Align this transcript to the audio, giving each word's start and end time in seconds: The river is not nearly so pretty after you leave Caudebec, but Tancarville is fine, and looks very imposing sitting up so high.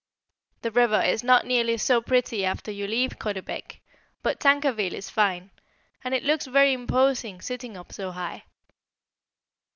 The 0.63 0.71
river 0.71 0.99
is 0.99 1.23
not 1.23 1.45
nearly 1.45 1.77
so 1.77 2.01
pretty 2.01 2.43
after 2.43 2.71
you 2.71 2.87
leave 2.87 3.19
Caudebec, 3.19 3.81
but 4.23 4.39
Tancarville 4.39 4.95
is 4.95 5.11
fine, 5.11 5.51
and 6.03 6.19
looks 6.25 6.47
very 6.47 6.73
imposing 6.73 7.39
sitting 7.39 7.77
up 7.77 7.93
so 7.93 8.09
high. 8.09 8.45